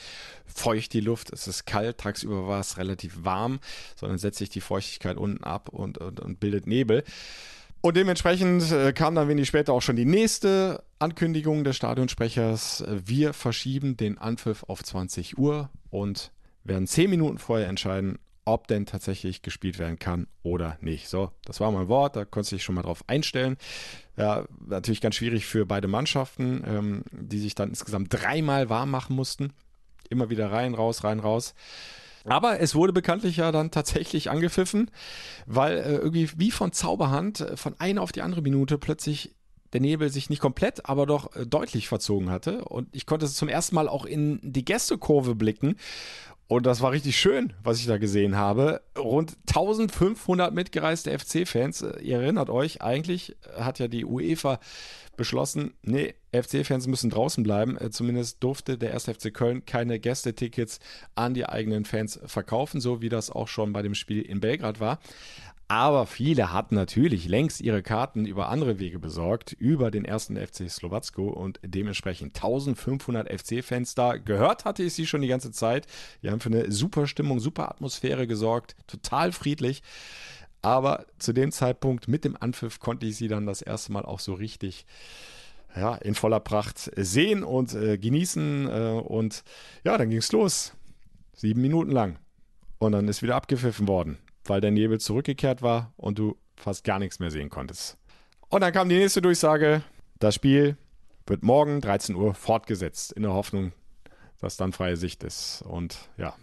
[0.46, 3.60] feucht die Luft, es ist kalt, tagsüber war es relativ warm,
[3.96, 7.06] sondern setzt sich die Feuchtigkeit unten ab und, und, und bildet Nebel.
[7.82, 12.84] Und dementsprechend äh, kam dann wenig später auch schon die nächste Ankündigung des Stadionsprechers.
[13.06, 16.34] Wir verschieben den Anpfiff auf 20 Uhr und
[16.66, 21.08] werden 10 Minuten vorher entscheiden, ob denn tatsächlich gespielt werden kann oder nicht.
[21.08, 23.58] So, das war mein Wort, da konnte ich schon mal drauf einstellen.
[24.18, 29.16] Ja, natürlich ganz schwierig für beide Mannschaften, ähm, die sich dann insgesamt dreimal warm machen
[29.16, 29.54] mussten.
[30.10, 31.54] Immer wieder rein, raus, rein, raus.
[32.26, 34.92] Aber es wurde bekanntlich ja dann tatsächlich angepfiffen,
[35.46, 39.36] weil äh, irgendwie wie von Zauberhand äh, von einer auf die andere Minute plötzlich
[39.74, 42.66] der Nebel sich nicht komplett, aber doch äh, deutlich verzogen hatte.
[42.66, 45.76] Und ich konnte zum ersten Mal auch in die Gästekurve blicken.
[46.50, 48.82] Und das war richtig schön, was ich da gesehen habe.
[48.98, 51.86] Rund 1500 mitgereiste FC-Fans.
[52.02, 54.60] Ihr erinnert euch, eigentlich hat ja die UEFA
[55.16, 57.78] beschlossen, nee, FC-Fans müssen draußen bleiben.
[57.92, 59.04] Zumindest durfte der 1.
[59.04, 60.80] FC Köln keine Gästetickets
[61.14, 64.80] an die eigenen Fans verkaufen, so wie das auch schon bei dem Spiel in Belgrad
[64.80, 65.00] war.
[65.72, 70.68] Aber viele hatten natürlich längst ihre Karten über andere Wege besorgt, über den ersten FC
[70.68, 74.18] Slowacko und dementsprechend 1500 FC-Fans da.
[74.18, 75.86] Gehört hatte ich sie schon die ganze Zeit.
[76.24, 79.84] Die haben für eine super Stimmung, super Atmosphäre gesorgt, total friedlich.
[80.64, 84.20] Aber zu dem Zeitpunkt mit dem Anpfiff konnte ich sie dann das erste Mal auch
[84.20, 84.88] so richtig
[85.76, 88.68] ja, in voller Pracht sehen und äh, genießen.
[88.68, 89.44] Äh, und
[89.84, 90.74] ja, dann ging es los.
[91.36, 92.18] Sieben Minuten lang.
[92.80, 94.18] Und dann ist wieder abgepfiffen worden
[94.50, 97.98] weil der Nebel zurückgekehrt war und du fast gar nichts mehr sehen konntest.
[98.50, 99.84] Und dann kam die nächste Durchsage,
[100.18, 100.78] das Spiel
[101.28, 103.72] wird morgen 13 Uhr fortgesetzt, in der Hoffnung,
[104.40, 105.62] dass dann freie Sicht ist.
[105.62, 106.34] Und ja,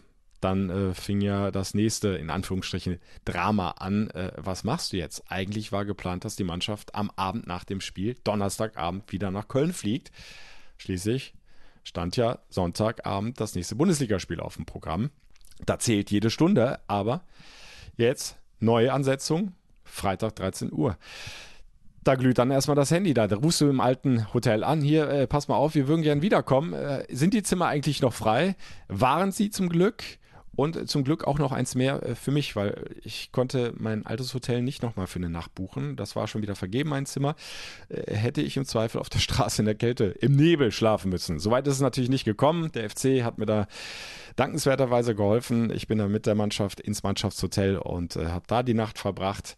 [0.41, 4.11] dann äh, fing ja das nächste, in Anführungsstrichen, Drama an.
[4.11, 5.25] Äh, was machst du jetzt?
[5.29, 9.73] Eigentlich war geplant, dass die Mannschaft am Abend nach dem Spiel, Donnerstagabend, wieder nach Köln
[9.73, 10.13] fliegt.
[10.79, 11.35] Schließlich
[11.83, 15.11] stand ja Sonntagabend das nächste Bundesligaspiel auf dem Programm.
[15.65, 17.23] Da zählt jede Stunde, aber
[17.97, 19.53] Jetzt neue Ansetzung,
[19.85, 20.97] Freitag 13 Uhr.
[22.05, 23.27] Da glüht dann erstmal das Handy da.
[23.27, 24.81] Da rufst du im alten Hotel an.
[24.81, 26.73] Hier, äh, pass mal auf, wir würden gern wiederkommen.
[26.73, 28.55] Äh, sind die Zimmer eigentlich noch frei?
[28.89, 30.05] Waren sie zum Glück?
[30.57, 34.33] Und zum Glück auch noch eins mehr äh, für mich, weil ich konnte mein altes
[34.35, 35.97] Hotel nicht nochmal für eine Nacht buchen.
[35.97, 37.37] Das war schon wieder vergeben, mein Zimmer.
[37.89, 41.39] Äh, hätte ich im Zweifel auf der Straße in der Kälte im Nebel schlafen müssen.
[41.39, 42.73] Soweit ist es natürlich nicht gekommen.
[42.73, 43.69] Der FC hat mir da
[44.37, 45.71] dankenswerterweise geholfen.
[45.71, 49.57] Ich bin dann mit der Mannschaft ins Mannschaftshotel und äh, habe da die Nacht verbracht.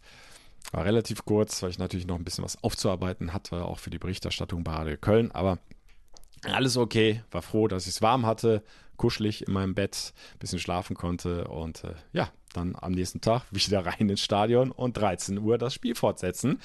[0.71, 3.97] War relativ kurz, weil ich natürlich noch ein bisschen was aufzuarbeiten hatte, auch für die
[3.97, 5.31] Berichterstattung bei Radio Köln.
[5.31, 5.57] Aber
[6.43, 8.63] alles okay, war froh, dass ich es warm hatte,
[8.97, 13.43] kuschelig in meinem Bett, ein bisschen schlafen konnte und äh, ja, dann am nächsten Tag
[13.51, 16.59] wieder rein ins Stadion und 13 Uhr das Spiel fortsetzen.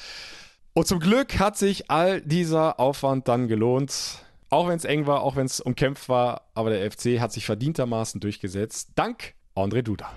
[0.75, 4.25] Und zum Glück hat sich all dieser Aufwand dann gelohnt.
[4.51, 7.47] Auch wenn es eng war, auch wenn es umkämpft war, aber der FC hat sich
[7.47, 8.91] verdientermaßen durchgesetzt.
[8.97, 10.11] Dank André Duda.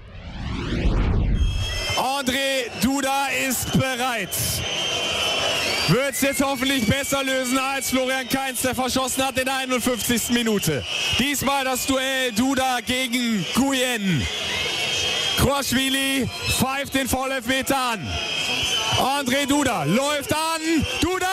[1.95, 4.29] André Duda ist bereit.
[5.89, 10.31] Wird es jetzt hoffentlich besser lösen als Florian Kainz, der verschossen hat in der 51.
[10.31, 10.83] Minute.
[11.17, 14.21] Diesmal das Duell Duda gegen Guyen.
[15.37, 16.27] Kroaschwili
[16.59, 18.05] pfeift den Vollelfmeter an.
[18.97, 20.85] André Duda läuft an.
[20.99, 21.26] Duda,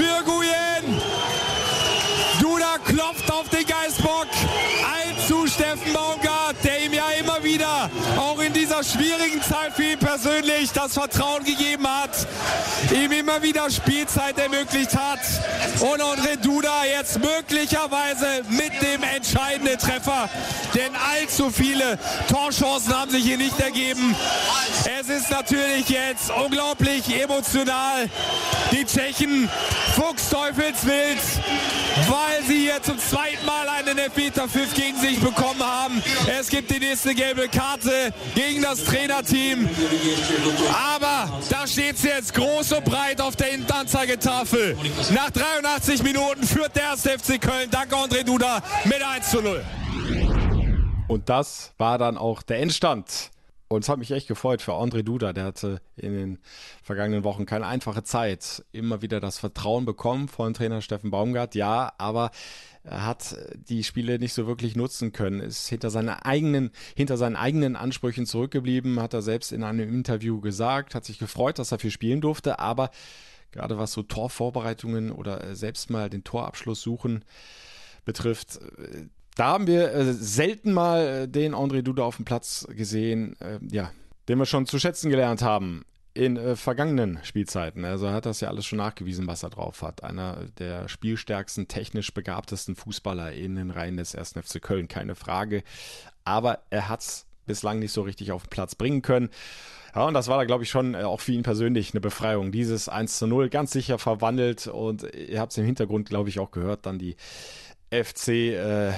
[0.00, 1.00] für Guyen.
[2.40, 4.28] Duda klopft auf den Geistbock.
[4.82, 9.82] Ein zu Steffen Baumgart, der ihm ja immer wieder, auch in dieser schwierigen Zeit für
[9.82, 12.10] ihn persönlich, das Vertrauen gegeben hat,
[12.94, 15.20] ihm immer wieder Spielzeit ermöglicht hat.
[15.80, 20.30] Und André Duda jetzt möglicherweise mit dem entscheidenden Treffer,
[20.74, 21.98] denn allzu viele
[22.30, 24.16] Torchancen haben sich hier nicht ergeben.
[25.00, 28.08] Es ist natürlich jetzt unglaublich emotional.
[28.72, 29.48] Die Tschechen
[29.94, 31.18] fuchsteufelswild,
[32.08, 36.02] weil sie hier zum zweiten Mal einen Elfmeterpfiff gegen sich bekommen haben.
[36.38, 39.68] Es gibt die nächste gelbe Karte gegen das Trainerteam.
[40.96, 44.76] Aber da steht es jetzt groß und breit auf der Anzeigetafel.
[45.10, 47.02] Nach 83 Minuten führt der 1.
[47.02, 49.64] FC Köln dank André Duda mit 1 zu 0.
[51.08, 53.30] Und das war dann auch der Endstand.
[53.72, 55.32] Und es hat mich echt gefreut für André Duda.
[55.32, 56.38] Der hatte in den
[56.82, 58.64] vergangenen Wochen keine einfache Zeit.
[58.72, 61.54] Immer wieder das Vertrauen bekommen von Trainer Steffen Baumgart.
[61.54, 62.32] Ja, aber
[62.82, 63.36] er hat
[63.68, 68.26] die Spiele nicht so wirklich nutzen können, ist hinter, seine eigenen, hinter seinen eigenen Ansprüchen
[68.26, 72.20] zurückgeblieben, hat er selbst in einem Interview gesagt, hat sich gefreut, dass er viel spielen
[72.20, 72.90] durfte, aber
[73.52, 77.24] gerade was so Torvorbereitungen oder selbst mal den Torabschluss suchen
[78.04, 78.58] betrifft,
[79.36, 83.58] da haben wir äh, selten mal äh, den André Duda auf dem Platz gesehen, äh,
[83.70, 83.92] ja,
[84.28, 87.84] den wir schon zu schätzen gelernt haben in äh, vergangenen Spielzeiten.
[87.84, 90.02] Also er hat das ja alles schon nachgewiesen, was er drauf hat.
[90.02, 94.34] Einer der spielstärksten, technisch begabtesten Fußballer in den Reihen des 1.
[94.42, 95.62] FC Köln, keine Frage.
[96.24, 99.30] Aber er hat es bislang nicht so richtig auf den Platz bringen können.
[99.94, 102.52] Ja, und das war da, glaube ich, schon auch für ihn persönlich eine Befreiung.
[102.52, 106.38] Dieses 1 zu 0 ganz sicher verwandelt und ihr habt es im Hintergrund, glaube ich,
[106.38, 107.16] auch gehört, dann die
[107.90, 108.92] FC äh,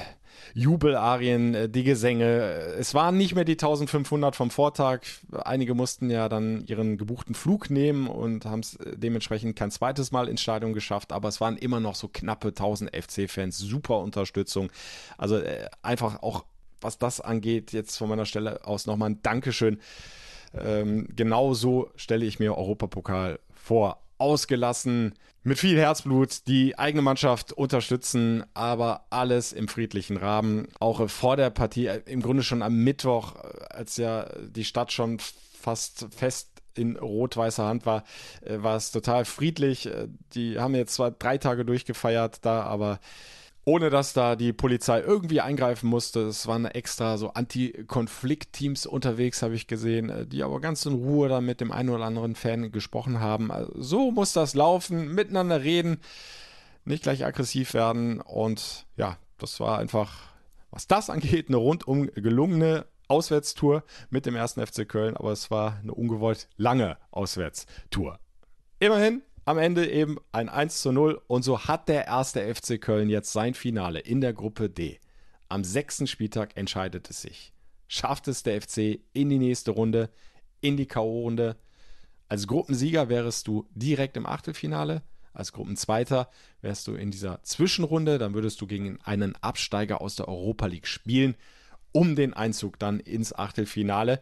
[0.54, 2.42] Jubelarien, äh, die Gesänge.
[2.78, 5.00] Es waren nicht mehr die 1500 vom Vortag.
[5.32, 10.12] Einige mussten ja dann ihren gebuchten Flug nehmen und haben es äh, dementsprechend kein zweites
[10.12, 13.58] Mal ins Stadion geschafft, aber es waren immer noch so knappe 1000 FC-Fans.
[13.58, 14.70] Super Unterstützung.
[15.18, 16.44] Also äh, einfach auch,
[16.80, 19.78] was das angeht, jetzt von meiner Stelle aus nochmal ein Dankeschön.
[20.54, 23.98] Ähm, genau so stelle ich mir Europapokal vor.
[24.18, 30.68] Ausgelassen, mit viel Herzblut die eigene Mannschaft unterstützen, aber alles im friedlichen Rahmen.
[30.78, 34.92] Auch vor der Partie, äh, im Grunde schon am Mittwoch, äh, als ja die Stadt
[34.92, 38.04] schon fast fest in rot-weißer Hand war,
[38.42, 39.88] äh, war es total friedlich.
[40.34, 43.00] Die haben jetzt zwar drei Tage durchgefeiert da, aber
[43.64, 46.22] ohne dass da die Polizei irgendwie eingreifen musste.
[46.22, 51.28] Es waren extra so Anti-Konflikt-Teams unterwegs, habe ich gesehen, äh, die aber ganz in Ruhe
[51.28, 53.50] da mit dem einen oder anderen Fan gesprochen haben.
[53.50, 56.00] Also so muss das laufen, miteinander reden,
[56.84, 58.20] nicht gleich aggressiv werden.
[58.20, 60.12] Und ja, das war einfach,
[60.70, 65.78] was das angeht, eine rundum gelungene Auswärtstour mit dem ersten FC Köln, aber es war
[65.82, 68.18] eine ungewollt lange Auswärtstour.
[68.80, 73.08] Immerhin am Ende eben ein 1 zu 0 und so hat der erste FC Köln
[73.08, 75.00] jetzt sein Finale in der Gruppe D.
[75.48, 77.52] Am sechsten Spieltag entscheidet es sich.
[77.88, 80.10] Schafft es der FC in die nächste Runde,
[80.60, 81.56] in die K.O.-Runde?
[82.28, 85.02] Als Gruppensieger wärst du direkt im Achtelfinale.
[85.34, 88.18] Als Gruppenzweiter wärst du in dieser Zwischenrunde.
[88.18, 91.34] Dann würdest du gegen einen Absteiger aus der Europa League spielen,
[91.90, 94.20] um den Einzug dann ins Achtelfinale.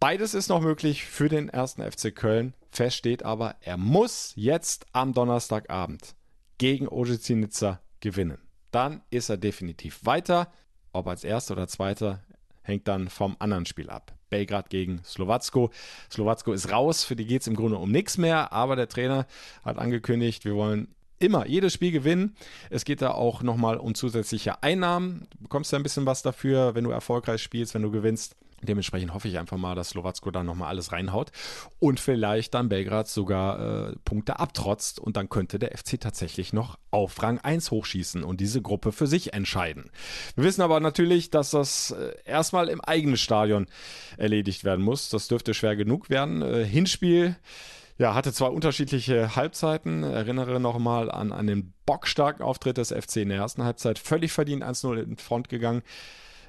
[0.00, 2.54] Beides ist noch möglich für den ersten FC Köln.
[2.72, 6.14] Fest steht aber, er muss jetzt am Donnerstagabend
[6.56, 8.38] gegen OGC Nizza gewinnen.
[8.70, 10.50] Dann ist er definitiv weiter.
[10.92, 12.24] Ob als Erster oder Zweiter,
[12.62, 14.14] hängt dann vom anderen Spiel ab.
[14.30, 15.70] Belgrad gegen Slowacko.
[16.10, 19.26] Slowacko ist raus, für die geht es im Grunde um nichts mehr, aber der Trainer
[19.62, 22.34] hat angekündigt, wir wollen immer jedes Spiel gewinnen.
[22.70, 25.28] Es geht da auch nochmal um zusätzliche Einnahmen.
[25.30, 28.36] Du bekommst ja ein bisschen was dafür, wenn du erfolgreich spielst, wenn du gewinnst.
[28.62, 31.32] Dementsprechend hoffe ich einfach mal, dass Slowacko da nochmal alles reinhaut
[31.80, 36.78] und vielleicht dann Belgrad sogar äh, Punkte abtrotzt und dann könnte der FC tatsächlich noch
[36.90, 39.90] auf Rang 1 hochschießen und diese Gruppe für sich entscheiden.
[40.36, 43.66] Wir wissen aber natürlich, dass das äh, erstmal im eigenen Stadion
[44.16, 45.08] erledigt werden muss.
[45.08, 46.42] Das dürfte schwer genug werden.
[46.42, 47.36] Äh, Hinspiel
[47.98, 50.02] Ja, hatte zwei unterschiedliche Halbzeiten.
[50.02, 53.98] Erinnere nochmal an einen bockstarken Auftritt des FC in der ersten Halbzeit.
[53.98, 55.82] Völlig verdient 1-0 in Front gegangen.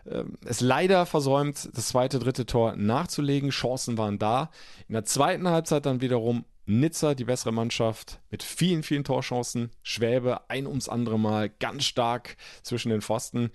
[0.09, 3.49] Ähm, es leider versäumt, das zweite, dritte Tor nachzulegen.
[3.49, 4.49] Chancen waren da.
[4.87, 9.71] In der zweiten Halbzeit dann wiederum Nizza, die bessere Mannschaft, mit vielen, vielen Torchancen.
[9.81, 13.51] Schwäbe ein ums andere Mal ganz stark zwischen den Pfosten.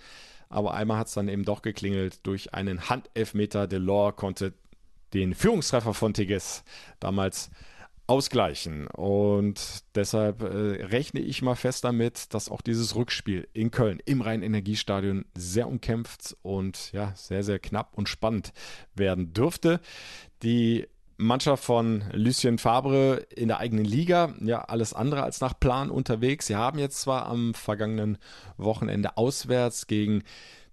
[0.51, 2.27] Aber einmal hat es dann eben doch geklingelt.
[2.27, 3.67] Durch einen Handelfmeter.
[3.67, 4.55] Delors konnte
[5.15, 6.65] den Führungstreffer von Tigges
[7.01, 7.51] damals
[8.09, 8.89] ausgleichen.
[8.89, 14.23] Und deshalb äh, rechne ich mal fest damit, dass auch dieses Rückspiel in Köln im
[14.23, 18.53] Rhein-Energiestadion sehr umkämpft und ja, sehr, sehr knapp und spannend
[18.95, 19.81] werden dürfte.
[20.43, 25.91] Die Mannschaft von Lucien Fabre in der eigenen Liga, ja, alles andere als nach Plan
[25.91, 26.47] unterwegs.
[26.47, 28.19] Sie haben jetzt zwar am vergangenen
[28.57, 30.23] Wochenende auswärts gegen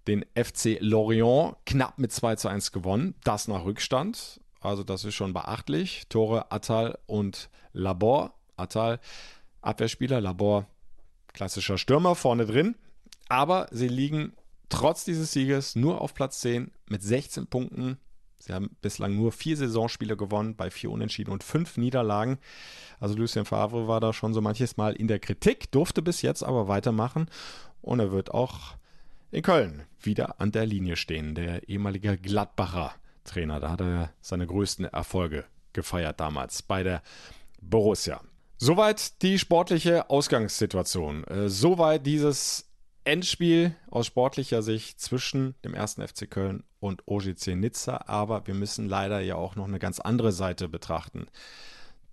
[0.06, 4.40] den FC Lorient knapp mit 2 zu 1 gewonnen, das nach Rückstand.
[4.66, 6.06] Also das ist schon beachtlich.
[6.08, 8.34] Tore Attal und Labor.
[8.56, 9.00] Attal
[9.60, 10.66] Abwehrspieler, Labor
[11.32, 12.74] klassischer Stürmer vorne drin.
[13.28, 14.32] Aber sie liegen
[14.68, 17.98] trotz dieses Sieges nur auf Platz 10 mit 16 Punkten.
[18.38, 22.38] Sie haben bislang nur vier Saisonspiele gewonnen, bei vier Unentschieden und fünf Niederlagen.
[23.00, 26.42] Also Lucien Favre war da schon so manches Mal in der Kritik, durfte bis jetzt
[26.42, 27.28] aber weitermachen.
[27.82, 28.76] Und er wird auch
[29.30, 31.34] in Köln wieder an der Linie stehen.
[31.34, 32.94] Der ehemalige Gladbacher
[33.26, 33.60] Trainer.
[33.60, 37.02] Da hat er seine größten Erfolge gefeiert damals bei der
[37.60, 38.20] Borussia.
[38.58, 41.24] Soweit die sportliche Ausgangssituation.
[41.24, 42.70] Äh, soweit dieses
[43.04, 45.94] Endspiel aus sportlicher Sicht zwischen dem 1.
[45.94, 48.04] FC Köln und OGC Nizza.
[48.06, 51.26] Aber wir müssen leider ja auch noch eine ganz andere Seite betrachten.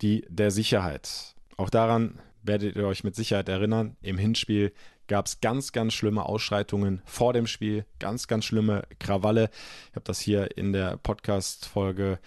[0.02, 1.36] Die der Sicherheit.
[1.56, 3.96] Auch daran werdet ihr euch mit Sicherheit erinnern.
[4.02, 4.74] Im Hinspiel
[5.08, 9.50] gab es ganz, ganz schlimme Ausschreitungen vor dem Spiel, ganz, ganz schlimme Krawalle.
[9.90, 12.20] Ich habe das hier in der Podcast-Folge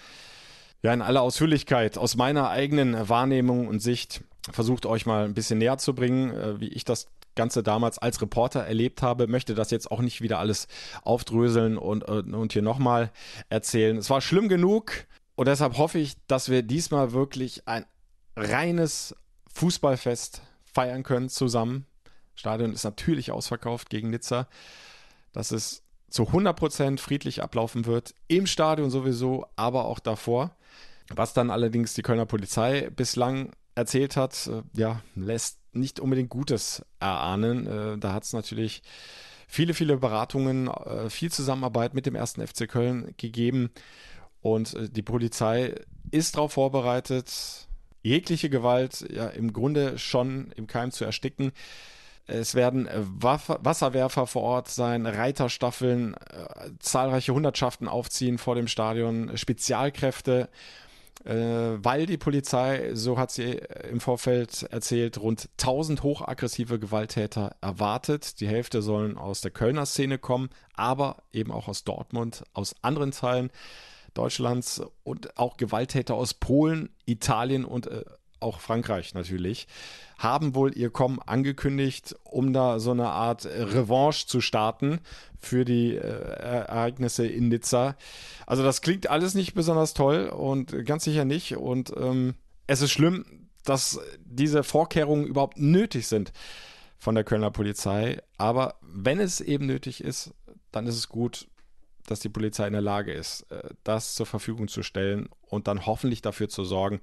[0.83, 5.59] ja in aller Ausführlichkeit aus meiner eigenen Wahrnehmung und Sicht versucht euch mal ein bisschen
[5.59, 9.71] näher zu bringen, äh, wie ich das Ganze damals als Reporter erlebt habe, möchte das
[9.71, 10.69] jetzt auch nicht wieder alles
[11.03, 13.11] aufdröseln und, äh, und hier nochmal
[13.51, 13.97] erzählen.
[13.99, 14.93] Es war schlimm genug
[15.35, 17.85] und deshalb hoffe ich, dass wir diesmal wirklich ein
[18.37, 19.15] reines
[19.53, 21.87] Fußballfest feiern können zusammen.
[22.37, 24.47] Stadion ist natürlich ausverkauft gegen Nizza.
[25.33, 28.15] Dass es zu 100% friedlich ablaufen wird.
[28.29, 30.57] Im Stadion sowieso, aber auch davor.
[31.15, 36.85] Was dann allerdings die Kölner Polizei bislang erzählt hat, äh, ja, lässt nicht unbedingt Gutes
[37.01, 37.67] erahnen.
[37.67, 38.83] Äh, da hat es natürlich
[39.47, 43.71] viele, viele Beratungen, äh, viel Zusammenarbeit mit dem ersten FC Köln gegeben.
[44.41, 45.75] Und die Polizei
[46.13, 47.67] ist darauf vorbereitet,
[48.03, 51.51] jegliche Gewalt ja im Grunde schon im Keim zu ersticken.
[52.27, 60.49] Es werden Wasserwerfer vor Ort sein, Reiterstaffeln, äh, zahlreiche Hundertschaften aufziehen vor dem Stadion, Spezialkräfte,
[61.25, 63.61] äh, weil die Polizei, so hat sie
[63.91, 68.41] im Vorfeld erzählt, rund 1000 hochaggressive Gewalttäter erwartet.
[68.41, 73.13] Die Hälfte sollen aus der Kölner Szene kommen, aber eben auch aus Dortmund, aus anderen
[73.13, 73.51] Teilen
[74.15, 78.05] Deutschlands und auch Gewalttäter aus Polen, Italien und äh,
[78.41, 79.67] auch Frankreich natürlich,
[80.19, 85.01] haben wohl ihr Kommen angekündigt, um da so eine Art Revanche zu starten
[85.39, 87.97] für die äh, Ereignisse in Nizza.
[88.47, 91.57] Also das klingt alles nicht besonders toll und ganz sicher nicht.
[91.57, 92.35] Und ähm,
[92.67, 96.33] es ist schlimm, dass diese Vorkehrungen überhaupt nötig sind
[96.99, 98.23] von der Kölner Polizei.
[98.39, 100.33] Aber wenn es eben nötig ist,
[100.73, 101.49] dann ist es gut,
[102.07, 105.87] dass die Polizei in der Lage ist, äh, das zur Verfügung zu stellen und dann
[105.87, 107.01] hoffentlich dafür zu sorgen,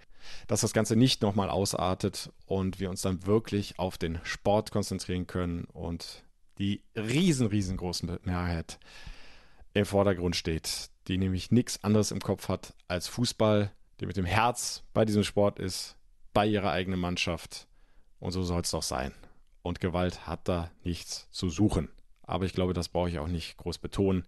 [0.47, 5.27] dass das Ganze nicht nochmal ausartet und wir uns dann wirklich auf den Sport konzentrieren
[5.27, 6.23] können und
[6.57, 8.79] die riesen, riesengroßen Mehrheit
[9.73, 14.25] im Vordergrund steht, die nämlich nichts anderes im Kopf hat als Fußball, die mit dem
[14.25, 15.97] Herz bei diesem Sport ist,
[16.33, 17.67] bei ihrer eigenen Mannschaft.
[18.19, 19.13] Und so soll es doch sein.
[19.61, 21.89] Und Gewalt hat da nichts zu suchen.
[22.33, 24.23] Aber ich glaube, das brauche ich auch nicht groß betonen.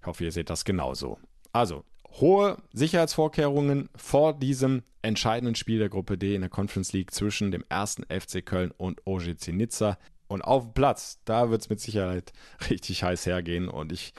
[0.00, 1.18] Ich hoffe, ihr seht das genauso.
[1.52, 7.50] Also, hohe Sicherheitsvorkehrungen vor diesem entscheidenden Spiel der Gruppe D in der Conference League zwischen
[7.50, 9.98] dem ersten FC Köln und OGC Nizza.
[10.26, 12.32] Und auf dem Platz, da wird es mit Sicherheit
[12.70, 13.68] richtig heiß hergehen.
[13.68, 14.14] Und ich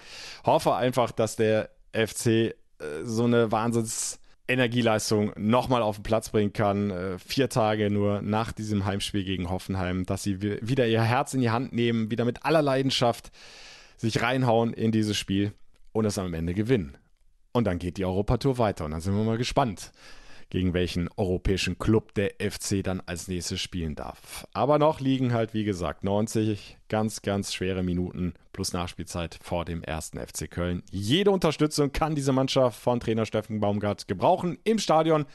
[0.45, 2.54] hoffe einfach, dass der FC äh,
[3.01, 4.19] so eine Wahnsinns-
[4.51, 6.91] Energieleistung nochmal auf den Platz bringen kann.
[6.91, 11.41] Äh, vier Tage nur nach diesem Heimspiel gegen Hoffenheim, dass sie wieder ihr Herz in
[11.41, 13.31] die Hand nehmen, wieder mit aller Leidenschaft
[13.97, 15.54] sich reinhauen in dieses Spiel
[15.91, 16.97] und es am Ende gewinnen.
[17.52, 19.91] Und dann geht die Europatour weiter und dann sind wir mal gespannt,
[20.52, 24.45] gegen welchen europäischen Club der FC dann als nächstes spielen darf.
[24.54, 29.81] Aber noch liegen halt, wie gesagt, 90 ganz, ganz schwere Minuten plus Nachspielzeit vor dem
[29.81, 30.83] ersten FC Köln.
[30.91, 35.25] Jede Unterstützung kann diese Mannschaft von Trainer Steffen Baumgart gebrauchen im Stadion,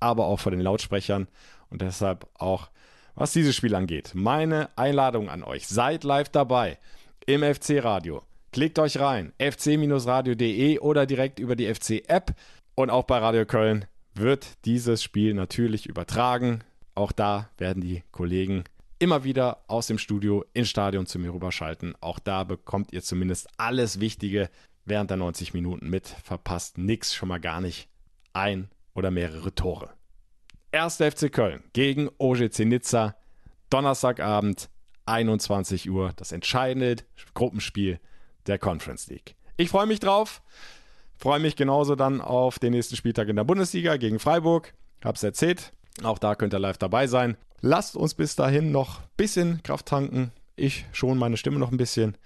[0.00, 1.28] aber auch vor den Lautsprechern.
[1.68, 2.70] Und deshalb auch,
[3.14, 5.68] was dieses Spiel angeht, meine Einladung an euch.
[5.68, 6.78] Seid live dabei
[7.26, 8.22] im FC-Radio.
[8.50, 12.34] Klickt euch rein, fc-radio.de oder direkt über die FC-App.
[12.76, 13.84] Und auch bei Radio Köln
[14.14, 16.62] wird dieses Spiel natürlich übertragen.
[16.94, 18.64] Auch da werden die Kollegen
[18.98, 21.94] immer wieder aus dem Studio ins Stadion zu mir rüberschalten.
[22.00, 24.48] Auch da bekommt ihr zumindest alles Wichtige
[24.84, 26.06] während der 90 Minuten mit.
[26.08, 27.88] Verpasst nichts, schon mal gar nicht
[28.32, 29.92] ein oder mehrere Tore.
[30.72, 30.96] 1.
[30.96, 33.16] FC Köln gegen OGC Nizza.
[33.70, 34.70] Donnerstagabend,
[35.06, 36.12] 21 Uhr.
[36.16, 36.96] Das entscheidende
[37.34, 38.00] Gruppenspiel
[38.46, 39.34] der Conference League.
[39.56, 40.42] Ich freue mich drauf.
[41.18, 44.74] Freue mich genauso dann auf den nächsten Spieltag in der Bundesliga gegen Freiburg.
[45.04, 45.72] Hab's erzählt.
[46.02, 47.36] Auch da könnt ihr live dabei sein.
[47.60, 50.32] Lasst uns bis dahin noch ein bisschen Kraft tanken.
[50.56, 52.16] Ich schon meine Stimme noch ein bisschen.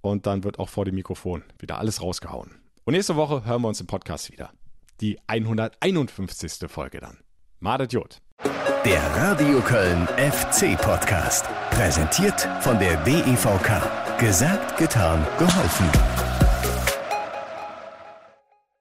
[0.00, 2.60] Und dann wird auch vor dem Mikrofon wieder alles rausgehauen.
[2.84, 4.50] Und nächste Woche hören wir uns im Podcast wieder.
[5.00, 6.68] Die 151.
[6.68, 7.18] Folge dann.
[7.60, 8.18] Madet Jod.
[8.84, 11.46] Der Radio Köln FC Podcast.
[11.70, 14.18] Präsentiert von der DEVK.
[14.18, 16.11] Gesagt, getan, geholfen.